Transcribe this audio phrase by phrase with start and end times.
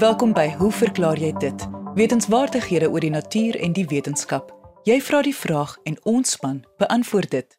[0.00, 1.66] Welkom by Hoe verklaar jy dit?
[1.94, 4.48] Wetenskapwaardighede oor die natuur en die wetenskap.
[4.88, 7.58] Jy vra die vraag en ons span beantwoord dit.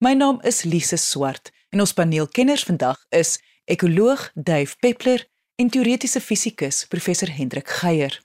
[0.00, 3.36] My naam is Lise Swart en ons paneelkenners vandag is
[3.68, 5.28] ekoloog Dave Peppler
[5.60, 8.16] en teoretiese fisikus professor Hendrik Geier.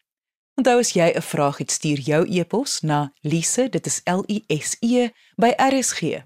[0.56, 4.44] Onthou as jy 'n vraag het, stuur jou e-pos na lise, dit is L I
[4.48, 6.26] S E by rsg.co.za.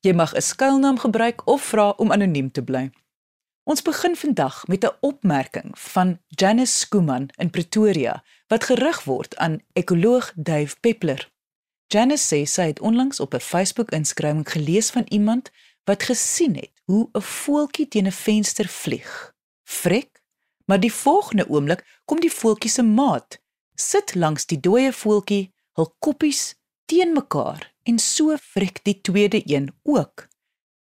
[0.00, 2.90] Jy mag 'n skuilnaam gebruik of vra om anoniem te bly.
[3.64, 9.62] Ons begin vandag met 'n opmerking van Janice Skuman in Pretoria wat gerig word aan
[9.72, 11.32] ekoloog Dave Peppler.
[11.86, 15.50] Janice sê sy het onlangs op 'n Facebook-inskrywing gelees van iemand
[15.84, 19.34] wat gesien het hoe 'n voeltjie teen 'n venster vlieg.
[19.62, 20.22] Frek,
[20.64, 23.40] maar die volgende oomblik kom die voeltjie se maat,
[23.74, 26.54] sit langs die dooie voeltjie, hul koppies
[26.84, 30.28] teen mekaar en so frek die tweede een ook.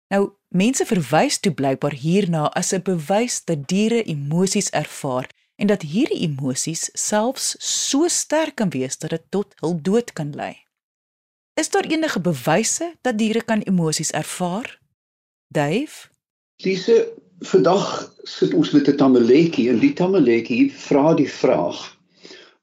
[0.08, 5.26] Nou mense verwys toe blykbaar hierna as 'n bewys dat diere emosies ervaar
[5.56, 10.30] en dat hierdie emosies selfs so sterk kan wees dat dit tot hul dood kan
[10.34, 10.56] lei.
[11.54, 14.80] Is daar enige bewyse dat diere kan emosies ervaar?
[15.48, 16.08] Dave?
[16.56, 16.90] Dis
[17.40, 21.98] vandag sit ons met 'n tamaletjie en die tamaletjie vra die vraag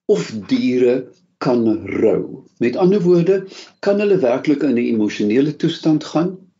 [0.05, 2.43] of diere kan rou.
[2.57, 3.47] Met ander woorde,
[3.79, 6.50] kan hulle werklik in 'n emosionele toestand gaan?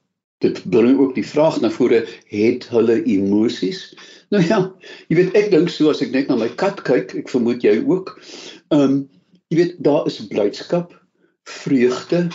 [0.41, 3.83] Dit bring ook die vraag na vore het hulle emosies?
[4.33, 4.61] Nou ja
[5.11, 7.79] jy weet ek dink so as ek net na my kat kyk ek vermoed jy
[7.81, 8.15] ook
[8.71, 9.01] ehm um,
[9.51, 10.95] jy weet daar is blydskap
[11.49, 12.29] vreugde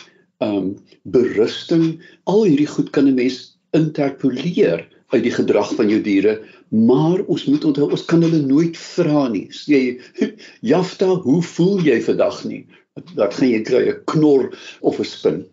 [0.44, 0.68] ehm um,
[1.16, 1.96] berusting
[2.28, 7.44] al hierdie goed kan 'n mens interpoleer uit die gedrag van jou diere maar ons
[7.46, 9.46] moet onthou ons kan hulle nooit vra nie.
[9.70, 10.00] Jy
[10.72, 12.66] jafta hoe voel jy vandag nie?
[13.14, 15.46] Dat gaan jy kry 'n knor of 'n spin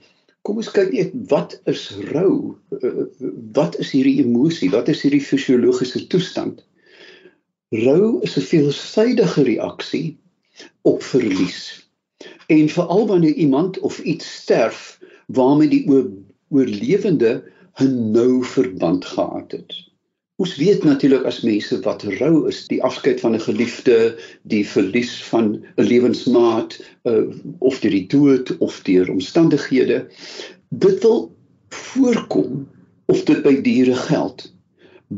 [0.44, 2.58] Kom ons kyk net wat is rou?
[2.76, 3.06] Eh,
[3.56, 4.70] wat is hierdie emosie?
[4.74, 6.66] Wat is hierdie fisiologiese toestand?
[7.72, 10.18] Rou is 'n veelsidige reaksie
[10.82, 11.88] op verlies.
[12.48, 15.86] En veral wanneer iemand of iets sterf waarmee die
[16.50, 17.44] oorlewende
[17.80, 19.93] 'n nou verband gehad het.
[20.44, 23.96] Ons weet natuurlik as mense wat rou is, die afskeid van 'n geliefde,
[24.44, 25.46] die verlies van
[25.80, 26.76] 'n lewensmaat,
[27.08, 30.04] uh, of deur die dood of deur omstandighede.
[30.70, 31.32] Dit wil
[31.70, 32.68] voorkom
[33.06, 34.52] of dit by diere geld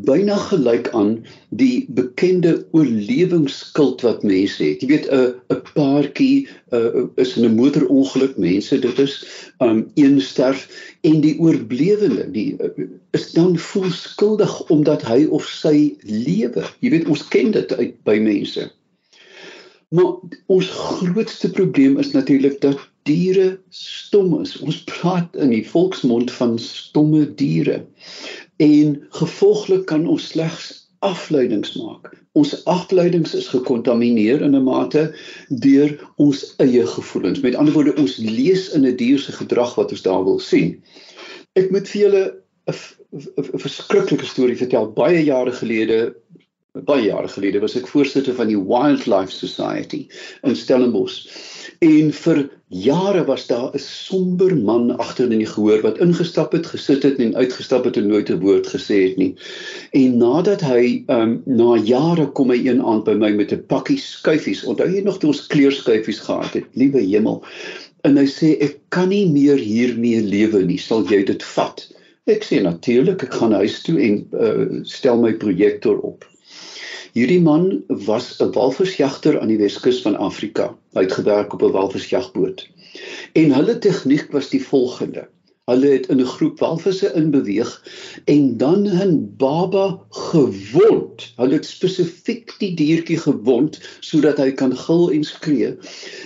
[0.04, 4.82] byna gelyk aan die bekende oorlewingsskuld wat mense het.
[4.82, 9.16] Jy weet 'n 'n paartjie uh, is in 'n motorongeluk, mense, dit is
[9.60, 10.68] um een sterf
[11.02, 16.64] en die oorblewende, die uh, is dan voel skuldig omdat hy of sy lewe.
[16.80, 18.72] Jy weet ons ken dit uit by mense.
[19.90, 24.56] Maar ons grootste probleem is natuurlik dat diere stom is.
[24.66, 27.84] Ons praat in die volksmond van stomme diere
[28.64, 30.72] en gevolglik kan ons slegs
[31.06, 32.14] afleidings maak.
[32.40, 35.04] Ons afleidings is gekontamineer in 'n mate
[35.50, 37.42] deur ons eie gevoelens.
[37.42, 40.82] Met ander woorde, ons lees in 'n dier se gedrag wat ons daar wil sien.
[41.56, 42.24] Ek moet vir julle
[42.68, 44.92] 'n verskriklike storie vertel.
[44.92, 46.16] Baie jare gelede,
[46.84, 50.08] baie jare gelede was ek voorsitter van die Wildlife Society
[50.44, 51.24] in Stellenbosch.
[51.84, 56.66] En vir jare was daar 'n somber man agter in die gehoor wat ingestap het,
[56.66, 59.35] gesit het en uitgestap het en nooit 'n woord gesê het nie.
[59.91, 64.00] En nadat hy um, na jare kom hy een aand by my met 'n pakkie
[64.00, 64.64] skuifies.
[64.64, 66.66] Onthou jy nog toe ons kleurskuifies gehad het?
[66.74, 67.44] Liewe hemel.
[68.03, 70.78] En hy sê ek kan nie meer hiermee lewe nie.
[70.78, 71.88] Sal jy dit vat?
[72.25, 76.25] Ek sê natuurlik, ek gaan huis toe en uh, stel my projektor op.
[77.16, 80.66] Hierdie man was 'n walvisjagter aan die Weskus van Afrika.
[80.98, 82.66] Hy het gewerk op 'n walvisjagboot.
[83.40, 85.24] En hulle tegniek was die volgende.
[85.72, 87.72] Hulle het in 'n groep walvisse inbeweeg
[88.26, 91.31] en dan 'n baba gewond.
[91.36, 95.78] Hulle het spesifiek die diertjie gewond sodat hy kan gil en skree.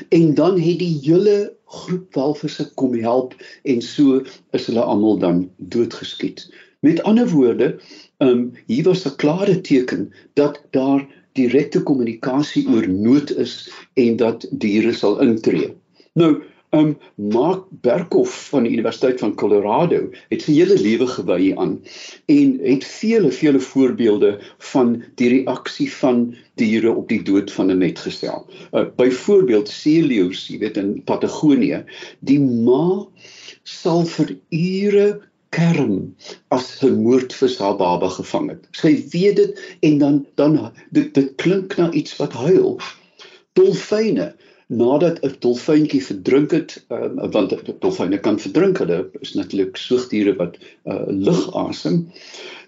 [0.09, 5.49] En dan het die hele groep walvisse kom help en so is hulle almal dan
[5.57, 6.49] doodgeskiet.
[6.79, 7.79] Met ander woorde,
[8.19, 14.15] ehm um, hier was 'n klare teken dat daar direkte kommunikasie oor nood is en
[14.15, 15.73] dat diere sal intree.
[16.13, 16.41] Nou,
[16.75, 21.77] um, Mark Berkhoff van die Universiteit van Colorado het sy hele lewe gewy aan
[22.29, 24.35] en het vele vele voorbeelde
[24.71, 26.27] van die reaksie van
[26.61, 28.45] diere op die dood van 'n net gestel.
[28.73, 31.83] Uh, Byvoorbeeld seeleeu's, jy weet in Patagonië,
[32.19, 33.07] die ma
[33.63, 36.15] sal vir ure kerm
[36.55, 38.67] as 'n moordvis haar baba gevang het.
[38.71, 42.79] Sy weet dit en dan dan dit dit klink na iets wat huil.
[43.53, 44.35] Dolfyne
[44.69, 50.57] nadat 'n dolfyntjie verdrink het, um, want dolfyne kan verdrink, hulle is natuurlik soogdiere wat
[50.85, 52.11] uh, lug asem,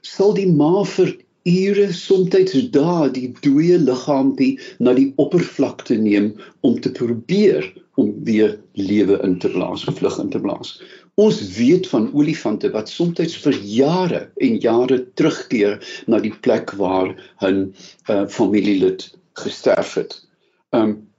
[0.01, 1.13] sal die ma vir
[1.45, 7.65] ure soms dae die dooie liggaampie na die oppervlakte neem om te probeer
[8.01, 10.79] om weer lewe in te blaas vlug in te blaas.
[11.19, 17.11] Ons weet van olifante wat soms vir jare en jare terugkeer na die plek waar
[17.43, 17.73] 'n
[18.09, 20.15] uh, familielid gesterf het.
[20.71, 21.09] Um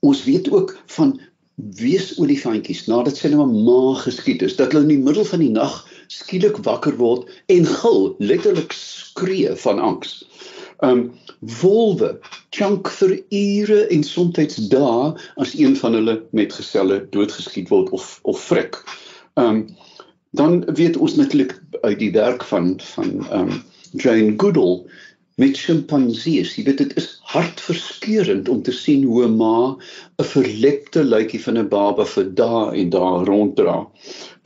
[0.00, 1.20] ons weet ook van
[1.56, 5.50] weesolifantjies nadat sy nou 'n ma geskiet is dat hulle in die middel van die
[5.50, 10.24] nag skielik wakker word en gil, letterlik skree van angs.
[10.84, 12.20] Um wolwe
[12.50, 18.20] chunk vir ure en soms dae as een van hulle met geselle doodgeskiet word of
[18.22, 18.76] of frik.
[19.36, 19.66] Um
[20.36, 23.62] dan weet ons natuurlik uit die werk van van um
[23.92, 24.82] Jane Goodall
[25.42, 26.54] met sjimpansees.
[26.56, 29.76] Jy weet dit is hartverskeurende om te sien hoe 'n ma
[30.22, 33.74] 'n verlepte luitjie van 'n baba vir dae en dae ronddra.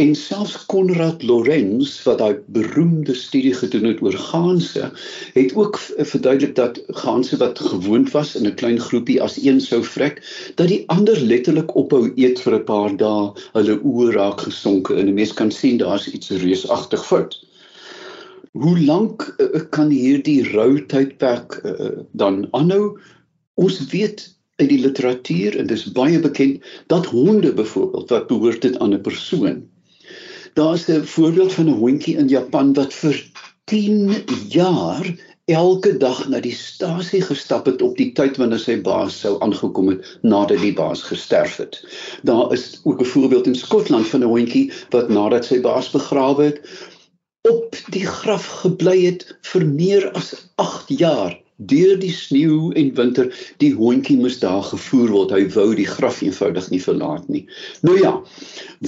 [0.05, 4.91] En selfs Konrad Lorenz wat daai beroemde studie gedoen het oor ganse,
[5.39, 5.79] het ook
[6.13, 10.19] verduidelik dat ganse wat gewoond was in 'n klein groepie as een sou vrek,
[10.57, 15.07] dat die ander letterlik ophou eet vir 'n paar dae, hulle oë raak gesonke en
[15.07, 17.39] 'n mens kan sien daar's iets reusagtig fout.
[18.51, 22.99] Hoe lank uh, kan hierdie rou tydperk uh, dan aanhou?
[23.55, 24.25] Ons weet
[24.59, 29.01] uit die literatuur en dis baie bekend dat honde byvoorbeeld wat behoort dit aan 'n
[29.07, 29.63] persoon.
[30.59, 33.23] Daar's 'n voorbeeld van 'n hondjie in Japan wat vir
[33.65, 34.11] 10
[34.49, 35.07] jaar
[35.45, 39.89] elke dag na die stasie gestap het op die tyd wanneer sy baas sou aangekom
[39.95, 41.79] het nadat die baas gesterf het.
[42.23, 46.43] Daar is ook 'n voorbeeld in Skotland van 'n hondjie wat nadat sy baas begrawe
[46.45, 46.61] het,
[47.49, 49.23] op die graf gebly het
[49.53, 51.39] vir meer as 8 jaar.
[51.71, 53.27] Deur die sneeu en winter
[53.61, 55.33] die hondjie moes daar gevoer word.
[55.37, 57.43] Hy wou die graf eenvoudig nie verlaat nie.
[57.85, 58.15] Nou ja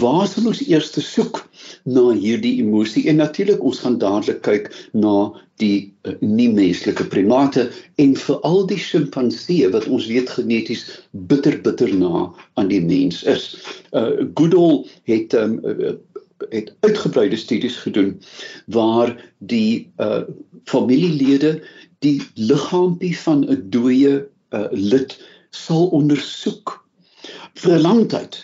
[0.01, 1.43] waar sal ons eers soek
[1.85, 3.05] na hierdie emosie?
[3.13, 7.69] En natuurlik ons gaan dadelik kyk na die uh, nie menslike primate
[8.01, 10.87] en veral die sjimpansee wat ons weet geneties
[11.29, 13.53] bitter bitter na aan die mens is.
[13.93, 15.93] Uh, Goodall het um, uh,
[16.51, 18.21] het uitgebreide studies gedoen
[18.67, 20.23] waar die uh
[20.65, 21.63] familielede
[21.99, 24.15] die liggaampie van 'n dooie
[24.51, 25.19] uh lid
[25.51, 26.79] sal ondersoek
[27.55, 28.39] vir 'n lang tyd.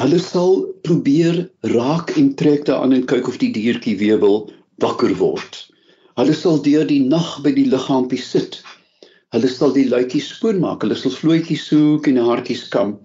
[0.00, 5.12] Hulle sal probeer raak en trek daaraan en kyk of die diertjie weer wil wakker
[5.16, 5.66] word.
[6.16, 8.62] Hulle sal deur die nag by die liggaampie sit.
[9.34, 12.96] Hulle sal die luitjies skoonmaak, hulle sal vloetjies soek en hartjies kam.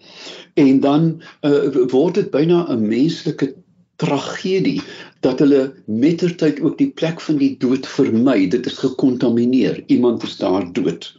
[0.56, 1.12] En dan
[1.46, 3.54] uh, word dit byna 'n menslike
[4.02, 4.82] tragedie
[5.26, 8.48] dat hulle mettertyd ook die plek van die dood vermy.
[8.48, 9.84] Dit is gekontamineer.
[9.88, 11.14] Iemand is daar dood.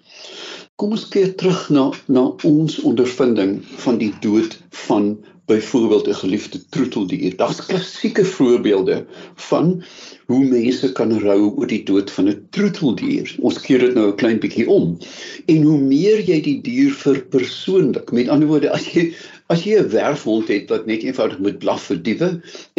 [0.77, 6.59] Kom ons keer terug na na ons ondervinding van die dood van byvoorbeeld 'n geliefde
[6.69, 7.37] troeteldier.
[7.37, 9.83] Daar's klassieke voorbeelde van
[10.27, 13.35] hoe mense kan rou oor die dood van 'n troeteldier.
[13.39, 14.99] Ons keer dit nou 'n klein bietjie om.
[15.47, 19.15] En hoe meer jy die dier verpersoonlik, met ander woorde, as jy
[19.49, 22.29] As jy 'n werfhond het wat net eenvoudig moet blaf vir diewe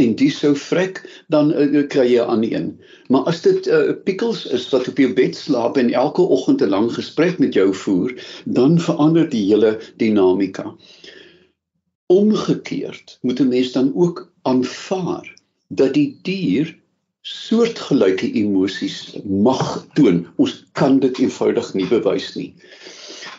[0.04, 1.00] en die sou vrek,
[1.32, 2.68] dan uh, kry jy 'n ander een.
[3.08, 6.62] Maar as dit 'n uh, pickles is wat op jou bed slaap en elke oggend
[6.62, 8.12] 'n lang gesprek met jou voer,
[8.46, 10.76] dan verander die hele dinamika.
[12.08, 15.34] Omgekeerd moet 'n mens dan ook aanvaar
[15.68, 16.77] dat die dier
[17.28, 19.00] soortgelyke emosies
[19.48, 19.64] mag
[20.00, 20.26] toon.
[20.38, 22.52] Ons kan dit eenvoudig nie bewys nie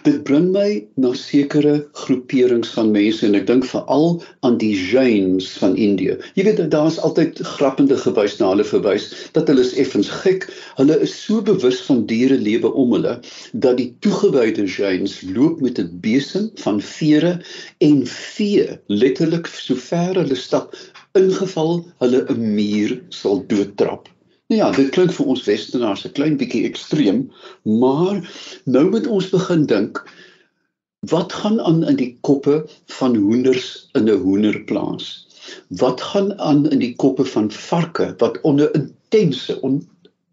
[0.08, 0.68] dit bring my
[1.00, 6.16] na sekere groeperings van mense en ek dink veral aan die Jains van Indië.
[6.38, 10.46] Jy weet daar's altyd grappende gewys na hulle verwys dat hulle is effens gek.
[10.78, 13.18] Hulle is so bewus van diere lewe om hulle
[13.52, 17.38] dat die toegewyde Jains loop met 'n besem van vere
[17.84, 20.76] en vee letterlik so ver hulle stap
[21.20, 24.08] ingeval hulle 'n muur sal doodtrap.
[24.48, 27.18] Nou ja, dit klink vir ons Westernaars 'n klein bietjie ekstreem,
[27.64, 28.22] maar
[28.64, 30.00] nou moet ons begin dink
[31.12, 32.64] wat gaan aan in die koppe
[32.98, 35.26] van hoenders in 'n hoenderplaas?
[35.68, 39.88] Wat gaan aan in die koppe van varke wat onder intense on,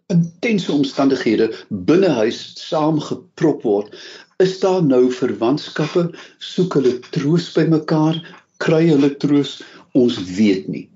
[0.08, 2.40] intense omstandighede binne huis
[2.70, 3.96] saamgeprop word?
[4.40, 6.10] Is daar nou verwantskappe?
[6.40, 8.18] Soek hulle troos by mekaar?
[8.58, 9.62] Kry hulle troos?
[9.96, 10.90] Ons weet nie.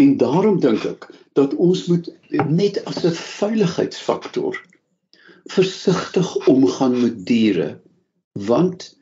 [0.00, 1.06] En daarom dink ek
[1.38, 2.08] dat ons moet
[2.48, 4.56] net as 'n veiligheidsfaktor
[5.50, 7.80] versigtig omgaan met diere
[8.32, 8.96] want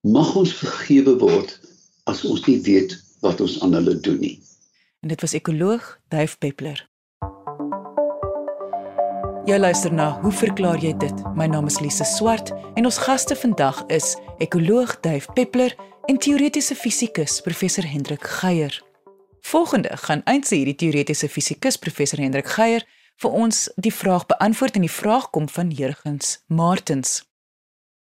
[0.00, 1.58] mag ons vergewe word
[2.04, 4.38] as ons nie weet wat ons aan hulle doen nie.
[5.02, 6.88] En dit was ekoloog Duif Peppler.
[9.48, 11.22] Jy luister na, hoe verklaar jy dit?
[11.34, 15.74] My naam is Lise Swart en ons gaste vandag is ekoloog Duif Peppler
[16.08, 18.82] en teoretiese fisikus professor Hendrik Geier.
[19.40, 22.86] Volgende gaan eintlik hierdie teoretiese fisikus professor Hendrik Geier
[23.20, 27.28] vir ons die vraag beantwoord en die vraag kom van Jurgens Martens.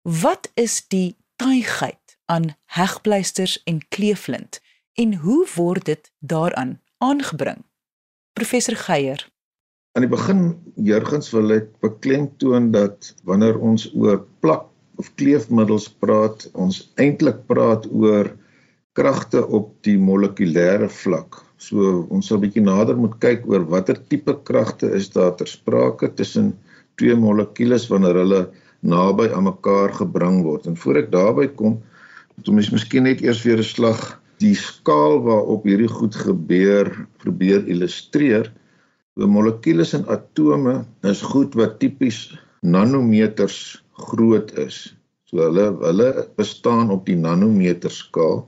[0.03, 4.61] Wat is die tuigheid aan hegpleisters en kleeflint
[4.95, 7.65] en hoe word dit daaraan aangebring?
[8.39, 9.27] Professor Geier.
[9.99, 10.47] Aan die begin
[10.79, 17.87] Jurgens wil ek beklemtoon dat wanneer ons oor plak of kleefmiddels praat, ons eintlik praat
[17.93, 18.33] oor
[18.97, 21.43] kragte op die molekulêre vlak.
[21.61, 26.09] So ons sal bietjie nader moet kyk oor watter tipe kragte is daar ter sprake
[26.17, 26.55] tussen
[27.01, 28.43] twee molekules wanneer hulle
[28.87, 30.69] naby aan mekaar gebring word.
[30.69, 31.81] En voor ek daarby kom,
[32.37, 34.01] moet ons miskien net eers weer 'n slag
[34.41, 38.53] die skaal waarop hierdie goed gebeur probeer illustreer.
[39.17, 44.97] So molekules en atome is goed wat tipies nanometers groot is.
[45.27, 48.45] So hulle hulle bestaan op die nanometer skaal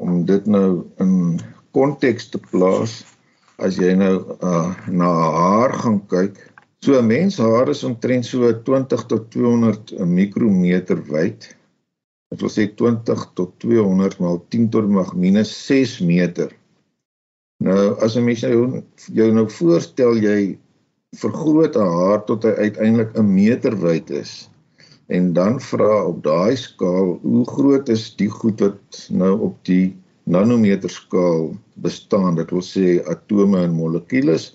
[0.00, 1.40] om dit nou in
[1.76, 3.00] konteks te plaas
[3.60, 6.38] as jy nou uh, na haar gaan kyk.
[6.80, 11.50] So 'n mens haar is omtrent so 20 tot 200 mikrometer wyd.
[12.30, 16.54] Dit wil sê 20 tot 200 maal 10 tot mag minus 6 meter.
[17.60, 20.58] Nou as 'n mens jou, jou nou voorstel jy
[21.16, 24.49] vergroot 'n haar tot hy uiteindelik 'n meter wyd is
[25.10, 29.96] en dan vra op daai skaal hoe groot is die goed wat nou op die
[30.30, 31.50] nanometer skaal
[31.82, 32.38] bestaan.
[32.38, 34.52] Dit wil sê atome en molekules.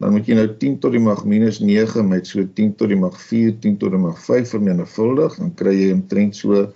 [0.00, 3.00] Dan moet jy nou 10 tot die mag minus 9 met so 10 tot die
[3.00, 6.70] mag 4, 10 tot die mag 5 vermenigvuldig, dan kry jy omtrent so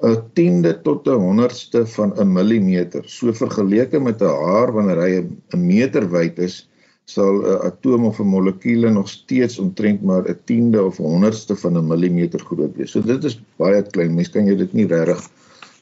[0.00, 3.02] 'n tiende tot 'n honderdste van 'n millimeter.
[3.08, 6.69] So vergeleke met 'n haar wanneer hy 'n meter wyd is,
[7.14, 11.56] sal 'n atoom of 'n molekuule nog steeds omtrent maar 'n tiende of 'n honderdste
[11.56, 12.90] van 'n millimeter groot wees.
[12.90, 14.14] So dit is baie klein.
[14.14, 15.28] Mens kan jy dit nie regtig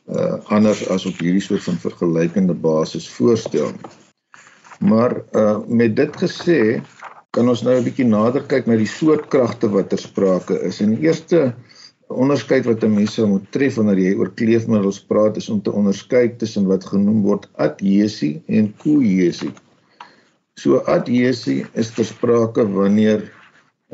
[0.09, 3.73] uh, anders as op hierdie soort van vergelykende basis voorstel.
[4.81, 6.81] Maar uh, met dit gesê,
[7.31, 10.81] kan ons nou 'n bietjie nader kyk na die soort kragte wat ter sprake is.
[10.81, 11.55] En die eerste
[12.09, 15.73] onderskeid wat 'n mens sou moet tref wanneer jy oor kleefmiddels praat is om te
[15.73, 19.53] onderskei tussen wat genoem word adhesie en kohesie.
[20.59, 23.21] So adhesie is ter sprake wanneer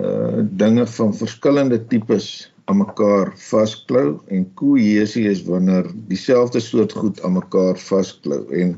[0.00, 2.28] uh dinge van verskillende tipes
[2.64, 8.74] aan mekaar vasklou en kohesie is wanneer dieselfde soort goed aan mekaar vasklou en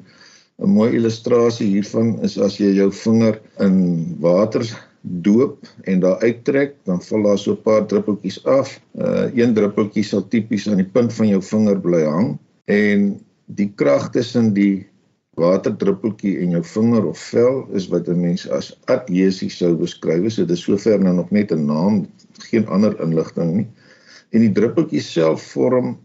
[0.59, 3.77] 'n mooi illustrasie hiervan is as jy jou vinger in
[4.21, 4.67] water
[5.03, 8.81] doop en daar uittrek dan val daar so 'n paar druppeltjies af.
[8.99, 13.71] Uh een druppeltjie sal tipies aan die punt van jou vinger bly hang en die
[13.77, 14.87] krag tussen die
[15.37, 20.33] waterdruppeltjie en jou vinger of vel is wat 'n mens as adhesie sou beskryf.
[20.33, 22.07] So dit is sover nou nog net 'n naam,
[22.51, 23.69] geen ander inligting nie.
[24.33, 25.99] En die druppeltjie self vorm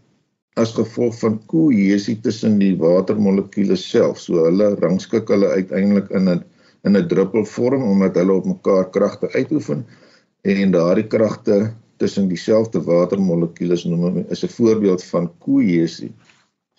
[0.56, 4.20] as gevolg van kohesie tussen die watermolekules self.
[4.20, 6.44] So hulle rangskik hulle uiteindelik in 'n
[6.84, 9.86] in 'n druppelvorm omdat hulle op mekaar kragte uitoefen
[10.42, 16.12] en daardie kragte tussen dieselfde watermolekules noem is 'n voorbeeld van kohesie.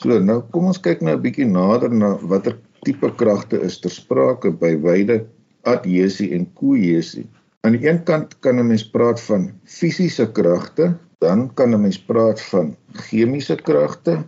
[0.03, 3.93] So nou kom ons kyk nou 'n bietjie nader na watter tipe kragte is ter
[3.93, 5.15] sprake by wyde
[5.63, 7.24] adhesie en kohesie.
[7.63, 11.98] Aan die een kant kan 'n mens praat van fisiese kragte, dan kan 'n mens
[11.98, 12.75] praat van
[13.07, 14.27] chemiese kragte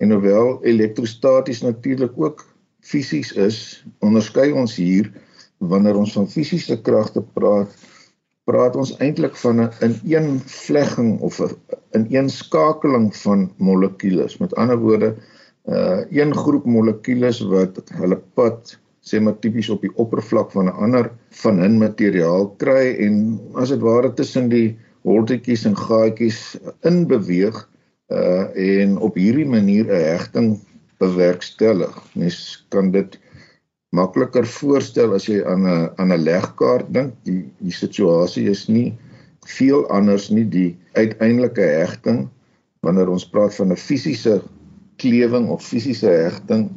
[0.00, 2.44] en hoewel elektrostaties natuurlik ook
[2.80, 5.12] fisies is, onderskei ons hier
[5.58, 7.72] wanneer ons van fisiese kragte praat,
[8.50, 11.54] praat ons eintlik van 'n ineenvlegging of 'n
[11.98, 14.38] ineenskakeling van molekules.
[14.38, 15.14] Met ander woorde,
[15.68, 20.78] uh een groep molekules wat hulle pad sê maar tipies op die oppervlak van 'n
[20.84, 21.10] ander
[21.42, 27.68] van 'n materiaal kry en as dit ware tussen die holtetjies en gaatjies in beweeg
[28.12, 30.58] uh en op hierdie manier 'n hegting
[30.98, 31.94] bewerkstellig.
[32.14, 33.18] Mens kan dit
[33.96, 37.14] makliker voorstel as jy aan 'n aan 'n legkaart dink.
[37.24, 38.94] Die die situasie is nie
[39.46, 42.28] veel anders nie die uiteindelike hegting
[42.82, 44.42] wanneer ons praat van 'n fisiese
[44.96, 46.70] klewing of fisiese hegting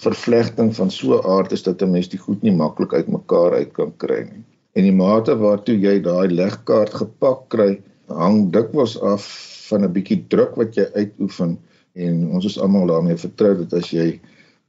[0.00, 3.72] vervlegting van so 'n aard is dat 'n mens die goed nie maklik uitmekaar uit
[3.72, 4.44] kan kry nie.
[4.72, 9.24] En die mate waartoe jy daai legkaart gepak kry, hang dikwels af
[9.68, 11.58] van 'n bietjie druk wat jy uitoefen
[11.94, 14.20] en ons is almal daarmee vertrou dat as jy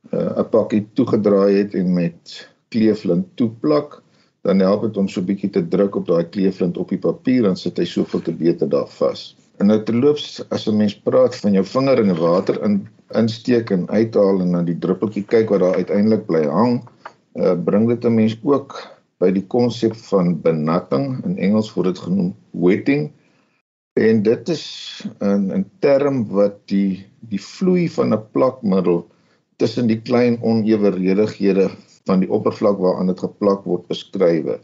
[0.09, 2.31] 'n uh, pakkie toegedraai het en met
[2.73, 4.01] kleeflint toeplak,
[4.41, 7.55] dan help dit om so bietjie te druk op daai kleeflint op die papier en
[7.55, 9.35] sit hy soveel te beter daar vas.
[9.61, 12.87] En nou terloops as 'n mens praat van jou vinger in water in
[13.21, 16.81] insteek en uithaal en dan die druppeltjie kyk wat daar uiteindelik bly hang,
[17.35, 18.81] uh, bring dit 'n mens ook
[19.19, 23.11] by die konsep van benatting in Engels word dit genoem wetting.
[23.99, 24.65] En dit is
[25.21, 29.05] 'n 'n term wat die die vloei van 'n plakmiddel
[29.61, 31.69] tussen die klein onewerhedighede
[32.09, 34.57] van die oppervlak waaraan dit geplak word beskryf.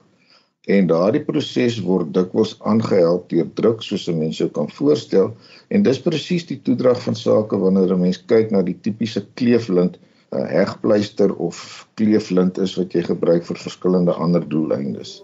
[0.68, 5.30] En daardie proses word dikwels aangehelp deur druk soos 'n mens sou kan voorstel
[5.70, 10.00] en dis presies die toedrag van sake wanneer 'n mens kyk na die tipiese kleeflint
[10.32, 15.24] 'n hegpleister of kleeflint is wat jy gebruik vir verskillende ander doeleindes.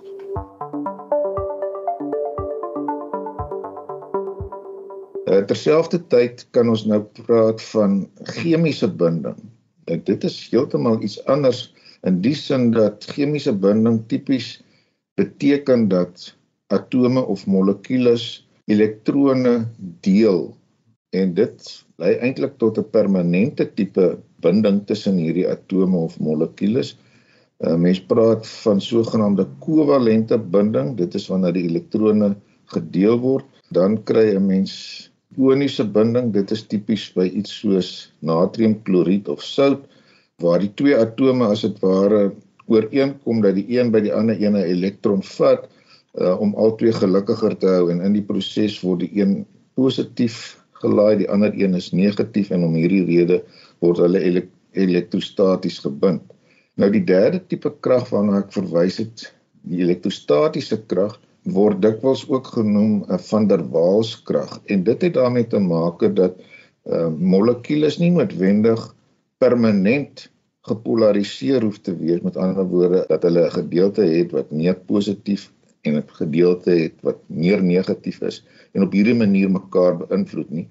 [5.27, 9.52] Uh, terselfdertyd kan ons nou praat van chemiese binding.
[9.85, 11.73] En dit is heeltemal iets anders
[12.07, 14.57] in die sin dat chemiese binding tipies
[15.19, 16.33] beteken dat
[16.73, 19.67] atome of molekules elektrone
[20.05, 20.53] deel
[21.13, 21.69] en dit
[22.01, 26.97] lei eintlik tot 'n permanente tipe binding tussen hierdie atome of molekules.
[27.63, 30.97] Uh, mens praat van sogenaamde kovalente binding.
[30.97, 32.33] Dit is wanneer die elektrone
[32.73, 34.73] gedeel word, dan kry 'n mens
[35.37, 37.89] ioniese binding, dit is tipies by iets soos
[38.25, 39.85] natriumkloried of sout
[40.43, 42.31] waar die twee atome as dit ware
[42.71, 45.69] ooreenkom dat die een by die ander een 'n elektron vat
[46.19, 51.17] uh, om albei gelukkiger te hou en in die proses word die een positief gelaai,
[51.17, 53.41] die ander een is negatief en om hierdie rede
[53.79, 56.21] word hulle elek elektrostaties gebind.
[56.81, 59.27] Nou die derde tipe krag waarna ek verwys het,
[59.69, 64.61] die elektrostatiese krag, word dikwels ook genoem 'n van der Waals krag.
[64.65, 66.39] En dit het daarmee te maak dat
[66.85, 68.95] uh, molekules nie noodwendig
[69.37, 70.31] permanent
[70.61, 72.21] gepolariseer hoef te wees.
[72.21, 76.95] Met ander woorde dat hulle 'n gedeelte het wat meer positief en 'n gedeelte het
[77.01, 80.67] wat meer negatief is en op hierdie manier mekaar beïnvloed nie.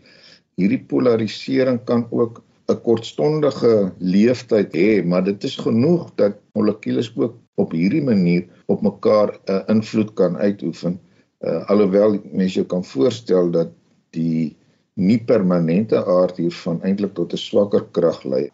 [0.54, 7.34] Hierdie polarisering kan ook 'n kortstondige leeftyd hê maar dit is genoeg dat molekules ook
[7.60, 11.00] op hierdie manier op mekaar 'n uh, invloed kan uitoefen.
[11.40, 13.70] Uh, alhoewel mense jou kan voorstel dat
[14.10, 14.56] die
[14.94, 18.50] nie permanente aard hiervan eintlik tot 'n swakker krag lei.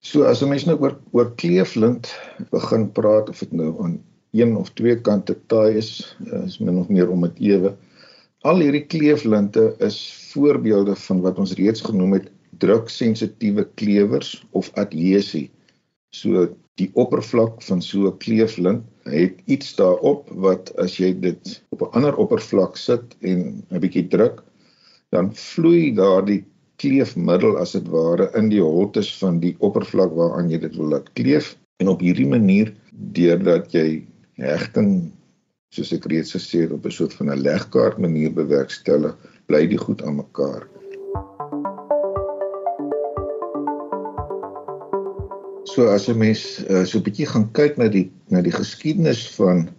[0.00, 2.14] So as 'n mens nou oor oor kleeflint
[2.50, 6.78] begin praat of dit nou aan een of twee kante taai is, uh, is min
[6.78, 7.76] of meer om dit ewe.
[8.42, 9.98] Al hierdie kleeflinte is
[10.32, 15.50] voorbeelde van wat ons reeds genoem het druksensitiewe klewers of adhesie.
[16.12, 16.46] So
[16.80, 21.92] die oppervlak van so 'n kleeflint het iets daarop wat as jy dit op 'n
[21.98, 24.42] ander oppervlak sit en 'n bietjie druk,
[25.10, 26.44] dan vloei daardie
[26.76, 31.12] kleefmiddel as dit ware in die holtes van die oppervlak waaraan jy dit wil laat
[31.18, 34.04] kleef en op hierdie manier deurdat jy
[34.40, 35.12] hegting
[35.72, 39.78] soos ek reeds gesê het op 'n soort van 'n legkaart manier bewerkstellig, bly die
[39.78, 40.68] goed aan mekaar.
[45.72, 49.22] So as 'n mens uh, so 'n bietjie gaan kyk na die na die geskiedenis
[49.38, 49.70] van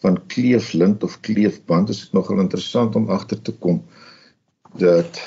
[0.00, 3.82] van kleeflint of kleefband, is dit nogal interessant om agter te kom
[4.78, 5.18] dat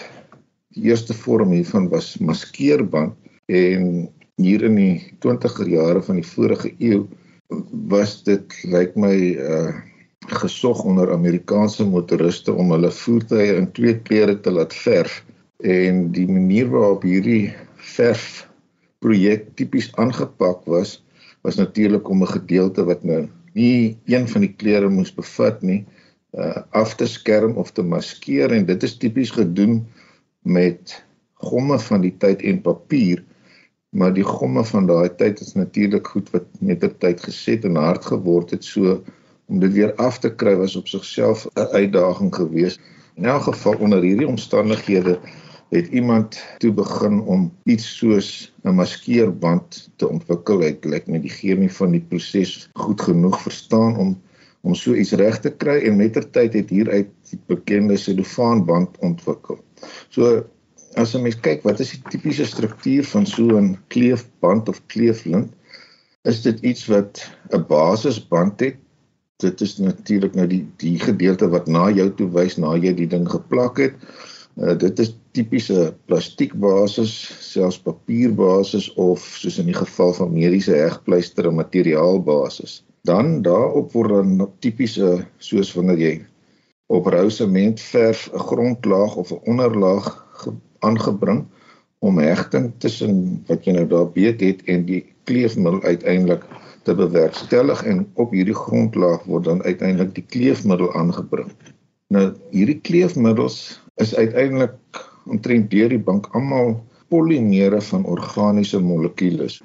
[0.73, 3.13] die eerste vorm hiervan was maskeerband
[3.51, 4.07] en
[4.39, 7.03] hier in die 20er jare van die vorige eeu
[7.91, 9.73] was dit lyk my uh
[10.39, 15.19] gesog onder Amerikaanse motoriste om hulle voertuie in twee kleure te laat verf.
[15.59, 18.47] En die manier waarop hierdie verf
[19.03, 21.01] projek tipies aangepak was
[21.43, 25.83] was natuurlik om 'n gedeelte wat nou nie een van die kleure moes bevat nie
[26.33, 28.51] uh af te skerm of te maskeer.
[28.51, 29.85] En dit is tipies gedoen
[30.41, 33.23] met gomme van die tyd en papier
[33.93, 37.77] maar die gomme van daai tyd is natuurlik goed wat met die tyd geset en
[37.77, 39.03] hard geword het so
[39.45, 42.79] om dit weer af te kry was op sigself 'n uitdaging geweest.
[43.15, 45.19] In elk geval onder hierdie omstandighede
[45.73, 50.61] het iemand toe begin om iets soos 'n maskeerband te ontwikkel.
[50.61, 54.21] Hy lyk met die chemie van die proses goed genoeg verstaan om
[54.63, 59.57] om so iets reg te kry en mettertyd het hieruit die bekende selofaanband ontwikkel.
[60.09, 60.45] So
[60.95, 65.51] as 'n mens kyk wat is die tipiese struktuur van so 'n kleefband of kleeflint,
[66.23, 68.77] is dit iets wat 'n basisband het.
[69.37, 73.07] Dit is natuurlik nou die die gedeelte wat na jou toe wys na jy die
[73.07, 73.93] ding geplak het.
[74.55, 81.47] Uh, dit is tipiese plastiekbasis, selfs papierbasis of soos in die geval van mediese hegpleister
[81.49, 82.83] 'n materiaalbasis.
[83.03, 86.13] Dan daarop word dan tipiese soos wanneer jy
[86.87, 90.07] op rou sement verf 'n grondlaag of 'n onderlaag
[90.79, 91.45] aangebring
[91.99, 96.43] om hegting tussen wat jy nou daar beet het en die kleefmiddel uiteindelik
[96.83, 101.51] te bewerkstellig en op hierdie grondlaag word dan uiteindelik die kleefmiddel aangebring.
[102.07, 104.75] Nou hierdie kleefmiddels is uiteindelik
[105.25, 106.75] omtrent deur die bank almal
[107.13, 109.61] polimere van organiese molekules.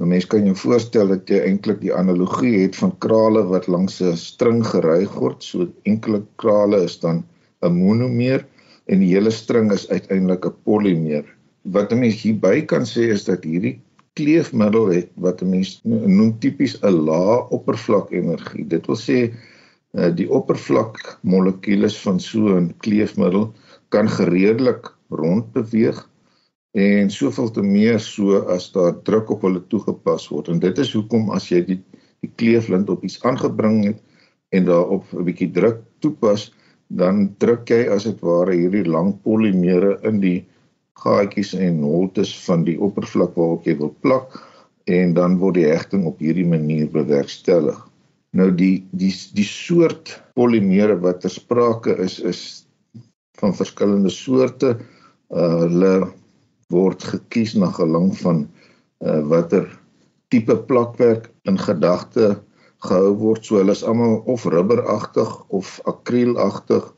[0.00, 4.00] 'n Mens kan jou voorstel dat jy eintlik die analogie het van krale wat langs
[4.00, 7.24] 'n string geryg word, so enkele krale is dan
[7.62, 8.46] 'n monomeer
[8.86, 11.24] en die hele string is uiteindelik 'n polimeer.
[11.62, 13.80] Wat 'n mens hierby kan sê is dat hierdie
[14.18, 18.64] kleefmiddel het wat 'n mens noem tipies 'n lae oppervlak energie.
[18.64, 19.18] Dit wil sê
[19.94, 23.52] uh, die oppervlak molekules van so 'n kleefmiddel
[23.92, 26.00] kan gereedelik rond beweeg
[26.72, 30.94] en soveel te meer so as daar druk op hulle toegepas word en dit is
[30.96, 31.80] hoekom as jy die
[32.22, 34.00] die kleeflint op iets aangebring het
[34.54, 36.52] en daarop 'n bietjie druk toepas
[36.92, 40.38] dan druk jy as dit ware hierdie lang polimere in die
[41.02, 44.36] gaatjies en holtes van die oppervlak waarop jy wil plak
[44.90, 47.78] en dan word die hegting op hierdie manier bewerkstellig.
[48.36, 52.42] Nou die die die soort polimere wat ter sprake is is
[53.42, 54.76] van verskillende soorte.
[55.32, 55.92] Uh hulle
[56.72, 58.46] word gekies na gelang van
[59.04, 59.66] uh, watter
[60.32, 62.38] tipe plakwerk in gedagte
[62.86, 63.44] gehou word.
[63.44, 66.88] So hulle is almal of rubberagtig of akrielagtig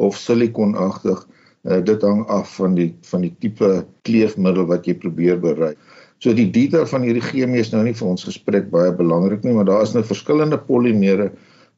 [0.00, 1.24] of silikonagtig.
[1.66, 5.78] Uh, dit hang af van die van die tipe kleefmiddel wat jy probeer bereik.
[6.22, 9.54] So die detail van hierdie chemie is nou nie vir ons gesprek baie belangrik nie,
[9.54, 11.30] maar daar is nou verskillende polimere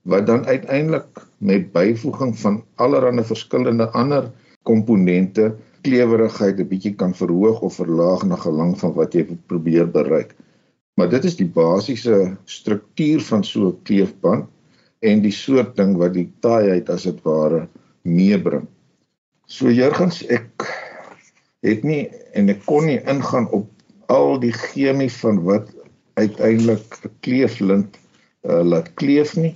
[0.03, 4.31] wat dan uiteindelik met byvoeging van allerlei verskillende ander
[4.63, 10.35] komponente klewerigheid 'n bietjie kan verhoog of verlaag na gelang van wat jy probeer bereik.
[10.95, 14.45] Maar dit is die basiese struktuur van so 'n kleefband
[14.99, 17.69] en die soort ding wat die taaiheid as dit ware
[18.03, 18.67] meebring.
[19.47, 20.67] So Jurgens, ek
[21.61, 23.69] het nie en ek kon nie ingaan op
[24.07, 25.73] al die chemie van wat
[26.15, 27.97] uiteindelik 'n kleeflint
[28.43, 29.55] uh, laat kleef nie.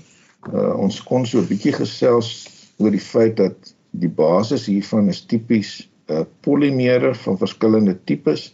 [0.53, 5.25] Uh, ons kon so 'n bietjie gesels oor die feit dat die basis hiervan is
[5.27, 8.53] tipies uh, polimere van verskillende tipes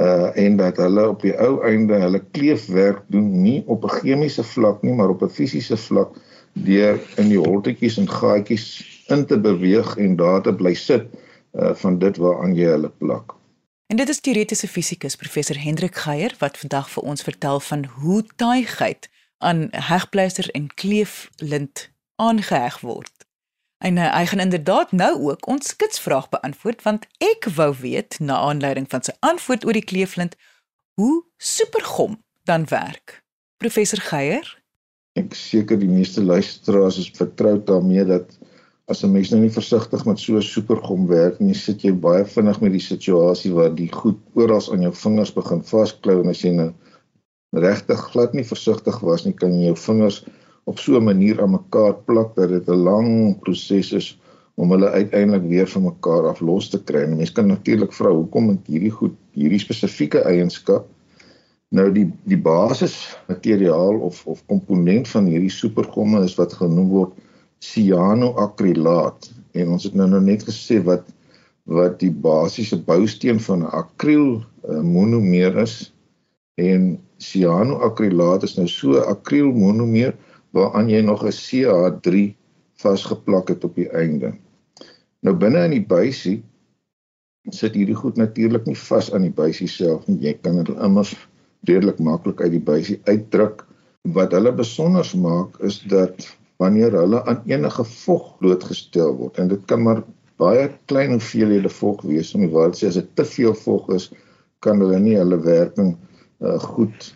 [0.00, 4.44] uh en dat hulle op die ou einde hulle kleefwerk doen nie op 'n chemiese
[4.44, 6.16] vlak nie maar op 'n fisiese vlak
[6.52, 8.66] deur in die holtetjies en gaatjies
[9.08, 11.06] in te beweeg en daar te bly sit
[11.52, 13.34] uh van dit waaraan jy hulle plak.
[13.86, 18.24] En dit is teoretiese fisikus professor Hendrik Geier wat vandag vir ons vertel van hoe
[18.36, 19.08] taaigheid
[19.42, 23.12] aan hegpleisters en kleeflint aangeheg word.
[23.82, 28.38] En uh, hy gaan inderdaad nou ook ons skitsvraag beantwoord want ek wou weet na
[28.38, 30.36] aanleiding van sy antwoord oor die kleeflint
[31.00, 33.22] hoe supergom dan werk.
[33.58, 34.46] Professor Geier?
[35.18, 38.38] Ek seker die meeste luisteraars is vertroud daarmee dat
[38.90, 42.24] as 'n mens nou nie versigtig met so 'n supergom werk nie, sit jy baie
[42.24, 46.42] vinnig met die situasie waar die goed oral aan jou vingers begin vasklou en as
[46.42, 46.70] jy nou
[47.52, 50.24] regtig glad nie versigtig was nie, kan jy jou vingers
[50.64, 54.18] op so 'n manier aan mekaar plak dat dit 'n lang proses is
[54.54, 57.02] om hulle uiteindelik weer van mekaar af los te kry.
[57.02, 60.86] En mense kan natuurlik vra hoekom het hierdie goed hierdie spesifieke eienskap
[61.72, 62.94] nou die die basis
[63.30, 67.16] materiaal of of komponent van hierdie supergomme is wat genoem word
[67.64, 71.08] cyanoakrilaat en ons het nou nou net gesê wat
[71.70, 75.92] wat die basiese bousteen van 'n akriel uh, monomeer is
[76.60, 80.14] en cyanoakrilaat is nou so akriel monomeer
[80.56, 82.34] waaraan jy nog 'n CH3
[82.82, 84.32] vasgeplak het op die einde.
[85.22, 86.42] Nou binne in die buisie
[87.50, 90.18] sit hierdie goed natuurlik nie vas aan die buisie self nie.
[90.20, 91.14] Jy kan dit immers
[91.66, 93.66] redelik maklik uit die buisie uitdruk.
[94.02, 96.26] Wat hulle besonder maak is dat
[96.62, 100.02] wanneer hulle aan enige vog blootgestel word en dit kan maar
[100.42, 104.10] baie klein hoeveelhede vog wees om die waarheid sê as dit te veel vog is
[104.64, 105.94] kan hulle nie hulle werking
[106.42, 107.12] uh, goed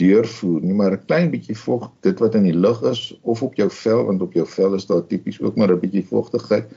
[0.00, 3.54] deurvoer nie, maar 'n klein bietjie vog, dit wat in die lug is of op
[3.54, 6.72] jou vel, want op jou vel is daar tipies ook maar 'n bietjie vogtigheid,